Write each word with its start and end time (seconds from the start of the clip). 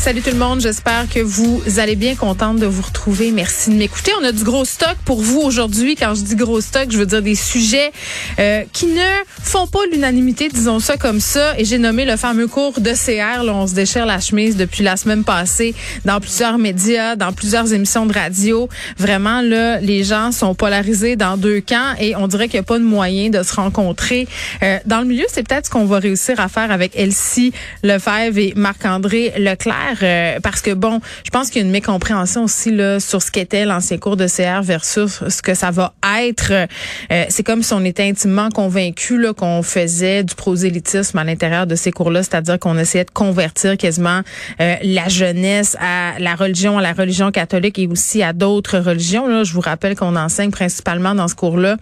Salut 0.00 0.22
tout 0.22 0.30
le 0.30 0.38
monde, 0.38 0.62
j'espère 0.62 1.10
que 1.10 1.20
vous 1.20 1.62
allez 1.76 1.94
bien, 1.94 2.14
contente 2.14 2.56
de 2.56 2.64
vous 2.64 2.80
retrouver. 2.80 3.32
Merci 3.32 3.68
de 3.68 3.74
m'écouter. 3.74 4.12
On 4.18 4.24
a 4.24 4.32
du 4.32 4.44
gros 4.44 4.64
stock 4.64 4.96
pour 5.04 5.20
vous 5.20 5.40
aujourd'hui. 5.40 5.94
Quand 5.94 6.14
je 6.14 6.22
dis 6.22 6.36
gros 6.36 6.62
stock, 6.62 6.86
je 6.88 6.96
veux 6.96 7.04
dire 7.04 7.20
des 7.20 7.34
sujets 7.34 7.92
euh, 8.38 8.64
qui 8.72 8.86
ne 8.86 9.04
font 9.42 9.66
pas 9.66 9.80
l'unanimité, 9.92 10.48
disons 10.48 10.80
ça 10.80 10.96
comme 10.96 11.20
ça. 11.20 11.52
Et 11.58 11.66
j'ai 11.66 11.76
nommé 11.76 12.06
le 12.06 12.16
fameux 12.16 12.46
cours 12.46 12.80
de 12.80 12.92
CR. 12.92 13.44
Là, 13.44 13.52
on 13.54 13.66
se 13.66 13.74
déchire 13.74 14.06
la 14.06 14.20
chemise 14.20 14.56
depuis 14.56 14.82
la 14.82 14.96
semaine 14.96 15.22
passée 15.22 15.74
dans 16.06 16.18
plusieurs 16.18 16.56
médias, 16.56 17.14
dans 17.14 17.34
plusieurs 17.34 17.70
émissions 17.74 18.06
de 18.06 18.14
radio. 18.14 18.70
Vraiment, 18.96 19.42
là, 19.42 19.80
les 19.80 20.02
gens 20.02 20.32
sont 20.32 20.54
polarisés 20.54 21.16
dans 21.16 21.36
deux 21.36 21.60
camps 21.60 21.94
et 22.00 22.16
on 22.16 22.26
dirait 22.26 22.48
qu'il 22.48 22.58
n'y 22.58 22.64
a 22.64 22.66
pas 22.66 22.78
de 22.78 22.84
moyen 22.84 23.28
de 23.28 23.42
se 23.42 23.54
rencontrer. 23.54 24.26
Euh, 24.62 24.78
dans 24.86 25.00
le 25.00 25.06
milieu, 25.06 25.26
c'est 25.28 25.46
peut-être 25.46 25.66
ce 25.66 25.70
qu'on 25.70 25.84
va 25.84 25.98
réussir 25.98 26.40
à 26.40 26.48
faire 26.48 26.70
avec 26.70 26.92
Elsie 26.96 27.52
Lefebvre 27.82 28.38
et 28.38 28.54
Marc-André 28.56 29.34
Leclerc. 29.36 29.89
Euh, 30.02 30.40
parce 30.40 30.60
que 30.60 30.72
bon, 30.72 31.00
je 31.24 31.30
pense 31.30 31.48
qu'il 31.48 31.60
y 31.60 31.64
a 31.64 31.66
une 31.66 31.72
mécompréhension 31.72 32.44
aussi 32.44 32.70
là 32.70 33.00
sur 33.00 33.22
ce 33.22 33.30
qu'était 33.30 33.64
l'ancien 33.64 33.98
cours 33.98 34.16
de 34.16 34.26
CR 34.26 34.62
versus 34.62 35.22
ce 35.28 35.42
que 35.42 35.54
ça 35.54 35.70
va 35.70 35.94
être. 36.20 36.52
Euh, 36.52 37.24
c'est 37.28 37.42
comme 37.42 37.62
si 37.62 37.72
on 37.72 37.84
était 37.84 38.08
intimement 38.08 38.50
convaincu 38.50 39.18
là 39.18 39.32
qu'on 39.32 39.62
faisait 39.62 40.24
du 40.24 40.34
prosélytisme 40.34 41.18
à 41.18 41.24
l'intérieur 41.24 41.66
de 41.66 41.74
ces 41.74 41.90
cours-là, 41.90 42.22
c'est-à-dire 42.22 42.58
qu'on 42.58 42.78
essayait 42.78 43.04
de 43.04 43.10
convertir 43.10 43.76
quasiment 43.76 44.20
euh, 44.60 44.76
la 44.82 45.08
jeunesse 45.08 45.76
à 45.80 46.18
la 46.18 46.34
religion, 46.34 46.78
à 46.78 46.82
la 46.82 46.92
religion 46.92 47.30
catholique 47.30 47.78
et 47.78 47.86
aussi 47.86 48.22
à 48.22 48.32
d'autres 48.32 48.78
religions. 48.78 49.26
Là, 49.26 49.44
je 49.44 49.52
vous 49.52 49.60
rappelle 49.60 49.96
qu'on 49.96 50.16
enseigne 50.16 50.50
principalement 50.50 51.14
dans 51.14 51.28
ce 51.28 51.34
cours-là 51.34 51.76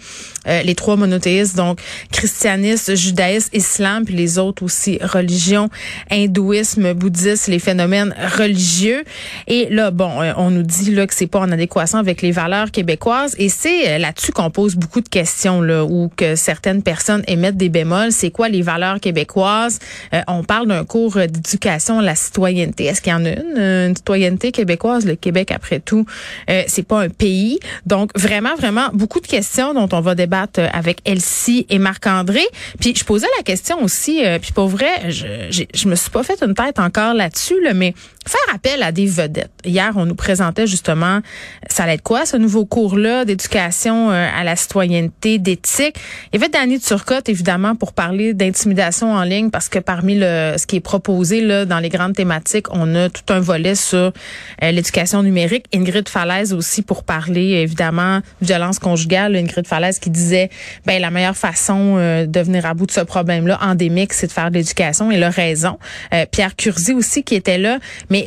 les 0.65 0.75
trois 0.75 0.97
monothéistes, 0.97 1.56
donc 1.56 1.78
christianisme, 2.11 2.95
judaïsme, 2.95 3.50
islam, 3.53 4.06
puis 4.06 4.15
les 4.15 4.39
autres 4.39 4.62
aussi 4.62 4.98
religions, 5.03 5.69
hindouisme, 6.11 6.95
bouddhisme, 6.95 7.50
les 7.50 7.59
phénomènes 7.59 7.98
religieux. 8.07 9.05
Et 9.47 9.69
là, 9.71 9.91
bon, 9.91 10.23
euh, 10.23 10.33
on 10.37 10.51
nous 10.51 10.63
dit 10.63 10.95
là 10.95 11.07
que 11.07 11.15
c'est 11.15 11.27
pas 11.27 11.41
en 11.41 11.51
adéquation 11.51 11.99
avec 11.99 12.23
les 12.23 12.33
valeurs 12.33 12.71
québécoises. 12.71 13.35
Et 13.39 13.49
c'est 13.49 13.89
euh, 13.89 13.99
là-dessus 13.99 14.33
qu'on 14.33 14.51
pose 14.51 14.77
beaucoup 14.77 15.01
de 15.01 15.09
questions 15.09 15.61
là, 15.61 15.85
ou 15.85 16.11
que 16.17 16.37
certaines 16.37 16.83
personnes 16.83 17.23
émettent 17.27 17.57
des 17.57 17.69
bémols. 17.69 18.13
C'est 18.13 18.31
quoi 18.31 18.49
les 18.49 18.63
valeurs 18.63 19.01
québécoises? 19.01 19.79
Euh, 20.15 20.21
On 20.29 20.45
parle 20.45 20.69
d'un 20.69 20.85
cours 20.85 21.15
d'éducation 21.17 22.01
à 22.01 22.03
la 22.03 22.15
citoyenneté. 22.15 22.85
Est-ce 22.85 23.01
qu'il 23.01 23.13
y 23.13 23.15
en 23.15 23.25
a 23.25 23.31
une, 23.31 23.59
une 23.59 23.97
citoyenneté 23.97 24.53
québécoise 24.53 25.07
Le 25.07 25.17
Québec, 25.17 25.51
après 25.53 25.81
tout, 25.81 26.05
euh, 26.51 26.62
c'est 26.67 26.87
pas 26.87 27.01
un 27.01 27.09
pays. 27.09 27.59
Donc 27.87 28.11
vraiment, 28.19 28.55
vraiment 28.57 28.89
beaucoup 28.93 29.21
de 29.21 29.27
questions 29.27 29.75
dont 29.75 29.89
on 29.93 30.01
va 30.01 30.15
débattre 30.15 30.61
avec 30.73 31.01
Elsie 31.05 31.67
et 31.71 31.79
Marc-André. 31.79 32.43
Puis 32.81 32.95
je 32.95 33.05
posais 33.05 33.27
la 33.37 33.43
question 33.43 33.83
aussi. 33.83 34.23
puis 34.41 34.53
pour 34.53 34.69
vrai, 34.69 35.11
je, 35.11 35.65
je 35.75 35.89
me 35.89 35.95
suis 35.95 36.11
pas 36.11 36.23
fait 36.23 36.43
une 36.43 36.55
tête 36.55 36.79
encore 36.79 37.15
là-dessus, 37.15 37.61
là, 37.62 37.75
mais 37.75 37.88
me. 37.89 37.94
Faire 38.29 38.55
appel 38.55 38.83
à 38.83 38.93
des 38.93 39.07
vedettes. 39.07 39.51
Hier, 39.65 39.93
on 39.97 40.07
nous 40.07 40.15
présentait 40.15 40.67
justement, 40.67 41.21
ça 41.69 41.84
allait 41.84 41.95
être 41.95 42.03
quoi 42.03 42.27
ce 42.27 42.37
nouveau 42.37 42.67
cours-là 42.67 43.25
d'éducation 43.25 44.11
euh, 44.11 44.29
à 44.37 44.45
la 44.45 44.57
citoyenneté, 44.57 45.39
d'éthique? 45.39 45.97
Il 46.33 46.41
y 46.41 46.43
avait 46.43 46.51
Danny 46.51 46.79
Turcotte, 46.79 47.29
évidemment, 47.29 47.75
pour 47.75 47.93
parler 47.93 48.34
d'intimidation 48.34 49.12
en 49.12 49.23
ligne, 49.23 49.51
parce 49.51 49.69
que 49.69 49.79
parmi 49.79 50.17
le 50.17 50.55
ce 50.56 50.67
qui 50.67 50.77
est 50.77 50.81
proposé 50.81 51.41
là 51.41 51.65
dans 51.65 51.79
les 51.79 51.89
grandes 51.89 52.15
thématiques, 52.15 52.67
on 52.71 52.95
a 52.95 53.09
tout 53.09 53.33
un 53.33 53.41
volet 53.41 53.75
sur 53.75 54.12
euh, 54.62 54.71
l'éducation 54.71 55.23
numérique. 55.23 55.67
Ingrid 55.75 56.09
Falaise 56.09 56.53
aussi 56.53 56.83
pour 56.83 57.05
parler, 57.05 57.51
évidemment, 57.62 58.21
violence 58.43 58.78
conjugale. 58.78 59.37
Ingrid 59.37 59.66
Falaise 59.66 59.99
qui 59.99 60.10
disait, 60.10 60.50
ben 60.87 61.00
la 61.00 61.10
meilleure 61.10 61.37
façon 61.37 61.97
euh, 61.97 62.27
de 62.27 62.41
venir 62.41 62.66
à 62.66 62.75
bout 62.75 62.87
de 62.87 62.93
ce 62.93 63.00
problème-là 63.00 63.59
endémique, 63.62 64.12
c'est 64.12 64.27
de 64.27 64.33
faire 64.33 64.50
de 64.50 64.56
l'éducation. 64.56 65.10
Et 65.10 65.22
a 65.22 65.31
raison. 65.31 65.78
Pierre 66.31 66.55
Curzi 66.55 66.95
aussi 66.95 67.25
qui 67.25 67.34
était 67.34 67.59
là, 67.59 67.78
mais 68.09 68.18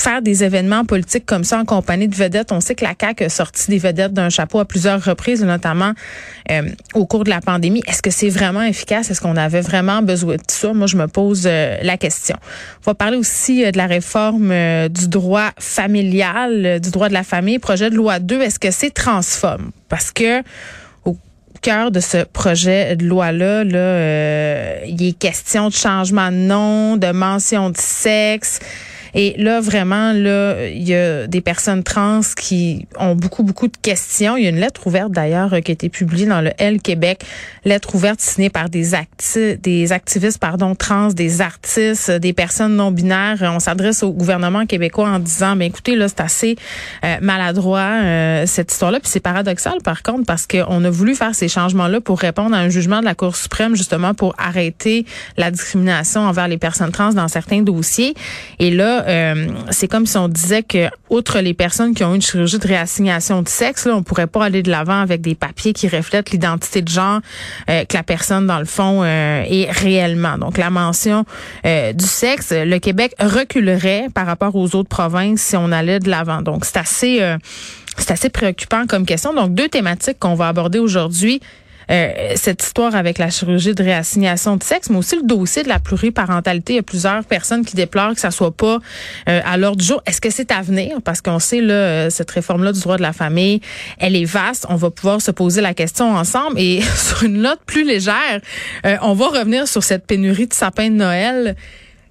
faire 0.00 0.22
des 0.22 0.44
événements 0.44 0.84
politiques 0.84 1.26
comme 1.26 1.44
ça 1.44 1.58
en 1.58 1.64
compagnie 1.64 2.08
de 2.08 2.14
vedettes. 2.14 2.52
On 2.52 2.60
sait 2.60 2.74
que 2.74 2.84
la 2.84 2.94
CAQ 2.98 3.24
a 3.24 3.28
sorti 3.28 3.70
des 3.70 3.78
vedettes 3.78 4.12
d'un 4.12 4.30
chapeau 4.30 4.60
à 4.60 4.64
plusieurs 4.64 5.02
reprises, 5.02 5.44
notamment 5.44 5.92
euh, 6.50 6.62
au 6.94 7.06
cours 7.06 7.24
de 7.24 7.30
la 7.30 7.40
pandémie. 7.40 7.82
Est-ce 7.86 8.02
que 8.02 8.10
c'est 8.10 8.28
vraiment 8.28 8.62
efficace? 8.62 9.10
Est-ce 9.10 9.20
qu'on 9.20 9.36
avait 9.36 9.60
vraiment 9.60 10.02
besoin 10.02 10.36
de 10.36 10.42
ça? 10.46 10.72
Moi, 10.72 10.86
je 10.86 10.96
me 10.96 11.06
pose 11.06 11.44
euh, 11.46 11.76
la 11.82 11.96
question. 11.96 12.36
On 12.86 12.90
va 12.90 12.94
parler 12.94 13.16
aussi 13.16 13.64
euh, 13.64 13.72
de 13.72 13.76
la 13.76 13.86
réforme 13.86 14.52
du 14.88 15.08
droit 15.08 15.50
familial, 15.58 16.80
du 16.80 16.90
droit 16.90 17.08
de 17.08 17.14
la 17.14 17.24
famille. 17.24 17.58
Projet 17.58 17.90
de 17.90 17.96
loi 17.96 18.20
2, 18.20 18.40
est-ce 18.42 18.58
que 18.58 18.70
c'est 18.70 18.90
transforme? 18.90 19.70
Parce 19.88 20.12
que 20.12 20.42
cœur 21.60 21.90
de 21.90 22.00
ce 22.00 22.24
projet 22.24 22.96
de 22.96 23.04
loi-là, 23.04 23.64
là, 23.64 23.78
euh, 23.78 24.80
il 24.86 25.02
est 25.02 25.18
question 25.18 25.68
de 25.68 25.74
changement 25.74 26.30
de 26.30 26.36
nom, 26.36 26.96
de 26.96 27.12
mention 27.12 27.70
de 27.70 27.76
sexe. 27.76 28.60
Et 29.14 29.34
là, 29.38 29.60
vraiment, 29.60 30.12
là, 30.12 30.66
il 30.68 30.86
y 30.86 30.94
a 30.94 31.26
des 31.26 31.40
personnes 31.40 31.82
trans 31.82 32.20
qui 32.36 32.86
ont 32.98 33.14
beaucoup, 33.14 33.42
beaucoup 33.42 33.68
de 33.68 33.76
questions. 33.80 34.36
Il 34.36 34.44
y 34.44 34.46
a 34.46 34.50
une 34.50 34.60
lettre 34.60 34.86
ouverte, 34.86 35.12
d'ailleurs, 35.12 35.50
qui 35.64 35.70
a 35.70 35.74
été 35.74 35.88
publiée 35.88 36.26
dans 36.26 36.40
le 36.40 36.52
L 36.58 36.80
Québec. 36.80 37.24
Lettre 37.64 37.94
ouverte 37.94 38.20
signée 38.20 38.50
par 38.50 38.68
des, 38.68 38.94
acti 38.94 39.56
des 39.56 39.92
activistes, 39.92 40.38
pardon, 40.38 40.74
trans, 40.74 41.08
des 41.08 41.40
artistes, 41.40 42.10
des 42.10 42.32
personnes 42.32 42.76
non 42.76 42.90
binaires. 42.90 43.38
On 43.42 43.60
s'adresse 43.60 44.02
au 44.02 44.12
gouvernement 44.12 44.66
québécois 44.66 45.08
en 45.08 45.18
disant, 45.18 45.56
ben 45.56 45.62
écoutez, 45.62 45.96
là, 45.96 46.08
c'est 46.08 46.20
assez 46.20 46.56
euh, 47.04 47.16
maladroit, 47.20 47.78
euh, 47.80 48.46
cette 48.46 48.72
histoire-là. 48.72 49.00
Puis 49.00 49.10
c'est 49.10 49.20
paradoxal, 49.20 49.78
par 49.82 50.02
contre, 50.02 50.24
parce 50.26 50.46
qu'on 50.46 50.84
a 50.84 50.90
voulu 50.90 51.14
faire 51.14 51.34
ces 51.34 51.48
changements-là 51.48 52.00
pour 52.00 52.18
répondre 52.18 52.54
à 52.54 52.58
un 52.58 52.68
jugement 52.68 53.00
de 53.00 53.04
la 53.04 53.14
Cour 53.14 53.36
suprême, 53.36 53.74
justement, 53.74 54.14
pour 54.14 54.34
arrêter 54.38 55.04
la 55.36 55.50
discrimination 55.50 56.22
envers 56.22 56.48
les 56.48 56.58
personnes 56.58 56.92
trans 56.92 57.12
dans 57.12 57.28
certains 57.28 57.62
dossiers. 57.62 58.14
Et 58.58 58.70
là, 58.70 58.97
euh, 59.06 59.48
c'est 59.70 59.88
comme 59.88 60.06
si 60.06 60.16
on 60.16 60.28
disait 60.28 60.62
que, 60.62 60.88
outre 61.10 61.40
les 61.40 61.54
personnes 61.54 61.94
qui 61.94 62.04
ont 62.04 62.14
une 62.14 62.22
chirurgie 62.22 62.58
de 62.58 62.66
réassignation 62.66 63.42
de 63.42 63.48
sexe, 63.48 63.86
là, 63.86 63.94
on 63.94 64.02
pourrait 64.02 64.26
pas 64.26 64.44
aller 64.44 64.62
de 64.62 64.70
l'avant 64.70 65.00
avec 65.00 65.20
des 65.20 65.34
papiers 65.34 65.72
qui 65.72 65.88
reflètent 65.88 66.30
l'identité 66.30 66.82
de 66.82 66.88
genre 66.88 67.20
euh, 67.70 67.84
que 67.84 67.96
la 67.96 68.02
personne, 68.02 68.46
dans 68.46 68.58
le 68.58 68.64
fond, 68.64 69.02
euh, 69.02 69.42
est 69.46 69.70
réellement. 69.70 70.38
Donc, 70.38 70.58
la 70.58 70.70
mention 70.70 71.24
du 71.64 72.04
sexe, 72.04 72.52
le 72.52 72.78
Québec 72.78 73.14
reculerait 73.20 74.08
par 74.14 74.26
rapport 74.26 74.54
aux 74.56 74.74
autres 74.74 74.88
provinces 74.88 75.40
si 75.40 75.56
on 75.56 75.72
allait 75.72 76.00
de 76.00 76.10
l'avant. 76.10 76.42
Donc, 76.42 76.64
c'est 76.64 76.78
assez, 76.78 77.36
c'est 77.96 78.10
assez 78.10 78.30
préoccupant 78.30 78.86
comme 78.86 79.06
question. 79.06 79.34
Donc, 79.34 79.54
deux 79.54 79.68
thématiques 79.68 80.18
qu'on 80.18 80.34
va 80.34 80.48
aborder 80.48 80.78
aujourd'hui. 80.78 81.40
Euh, 81.90 82.32
cette 82.34 82.62
histoire 82.62 82.94
avec 82.94 83.18
la 83.18 83.30
chirurgie 83.30 83.74
de 83.74 83.82
réassignation 83.82 84.56
de 84.56 84.62
sexe, 84.62 84.90
mais 84.90 84.96
aussi 84.98 85.16
le 85.16 85.22
dossier 85.22 85.62
de 85.62 85.68
la 85.68 85.78
pluriparentalité. 85.78 86.74
Il 86.74 86.76
y 86.76 86.80
a 86.80 86.82
plusieurs 86.82 87.24
personnes 87.24 87.64
qui 87.64 87.76
déplorent 87.76 88.14
que 88.14 88.20
ça 88.20 88.30
soit 88.30 88.54
pas 88.54 88.78
euh, 89.28 89.40
à 89.44 89.56
l'ordre 89.56 89.78
du 89.78 89.84
jour. 89.84 90.02
Est-ce 90.06 90.20
que 90.20 90.30
c'est 90.30 90.52
à 90.52 90.60
venir? 90.60 90.98
Parce 91.02 91.20
qu'on 91.22 91.38
sait, 91.38 91.60
là, 91.60 91.74
euh, 91.74 92.10
cette 92.10 92.30
réforme-là 92.30 92.72
du 92.72 92.80
droit 92.80 92.96
de 92.96 93.02
la 93.02 93.12
famille, 93.12 93.60
elle 93.98 94.16
est 94.16 94.24
vaste. 94.24 94.66
On 94.68 94.76
va 94.76 94.90
pouvoir 94.90 95.22
se 95.22 95.30
poser 95.30 95.60
la 95.60 95.74
question 95.74 96.14
ensemble. 96.14 96.58
Et 96.58 96.82
sur 96.96 97.22
une 97.22 97.40
note 97.42 97.60
plus 97.66 97.84
légère, 97.84 98.40
on 99.02 99.14
va 99.14 99.28
revenir 99.28 99.66
sur 99.66 99.82
cette 99.82 100.06
pénurie 100.06 100.46
de 100.46 100.54
sapins 100.54 100.90
de 100.90 100.94
Noël. 100.94 101.56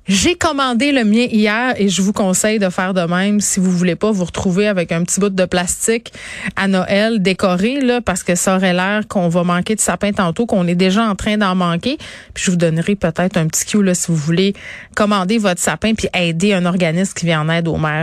J'ai 0.08 0.36
commandé 0.36 0.94
le 0.94 1.04
mien 1.04 1.26
hier 1.30 1.74
et 1.76 1.90
je 1.90 2.02
vous 2.02 2.14
conseille 2.14 2.60
de 2.60 2.70
faire 2.70 2.94
de 2.94 3.02
même 3.02 3.42
si 3.42 3.60
vous 3.60 3.70
voulez 3.70 3.98
pas 3.98 4.10
vous 4.10 4.24
retrouver 4.24 4.66
avec 4.66 4.94
un 4.94 5.04
petit 5.04 5.20
bout 5.20 5.28
de 5.28 5.46
plastique 5.46 6.14
à 6.56 6.70
Noël 6.70 7.22
décoré 7.22 7.82
là 7.82 8.00
parce 8.00 8.24
que 8.24 8.34
ça 8.36 8.56
aurait 8.56 8.74
l'air 8.74 9.06
qu'on 9.10 9.28
va 9.28 9.44
manquer 9.44 9.76
de 9.76 9.82
sapin 9.82 10.14
tantôt 10.14 10.46
qu'on 10.46 10.66
est 10.66 10.76
déjà 10.76 11.04
en 11.04 11.16
train 11.16 11.38
d'en 11.38 11.56
manquer. 11.56 11.98
Puis 12.34 12.46
je 12.46 12.52
vous 12.52 12.58
donnerai 12.58 12.96
peut-être 12.96 13.36
un 13.36 13.48
petit 13.48 13.66
cue 13.66 13.84
là 13.84 13.94
si 13.94 14.08
vous 14.08 14.16
voulez 14.16 14.54
commander 14.96 15.40
votre 15.40 15.60
sapin 15.60 15.94
puis 15.94 16.08
aider 16.14 16.54
un 16.54 16.66
organisme 16.66 17.14
qui 17.14 17.26
vient 17.26 17.42
en 17.42 17.50
aide 17.50 17.68
aux 17.68 17.76
mères 17.76 17.96